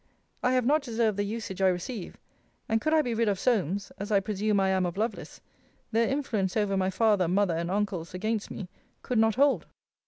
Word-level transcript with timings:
I 0.41 0.53
have 0.53 0.65
not 0.65 0.81
deserved 0.81 1.15
the 1.17 1.23
usage 1.23 1.61
I 1.61 1.67
receive: 1.67 2.17
and 2.67 2.81
could 2.81 2.91
I 2.91 3.03
be 3.03 3.13
rid 3.13 3.27
of 3.29 3.37
Solmes, 3.37 3.91
as 3.99 4.11
I 4.11 4.19
presume 4.19 4.59
I 4.59 4.69
am 4.69 4.83
of 4.83 4.97
Lovelace, 4.97 5.41
their 5.91 6.07
influence 6.09 6.57
over 6.57 6.75
my 6.75 6.89
father, 6.89 7.27
mother, 7.27 7.55
and 7.55 7.69
uncles, 7.69 8.15
against 8.15 8.49
me, 8.49 8.67
could 9.03 9.19
not 9.19 9.35
hold. 9.35 9.67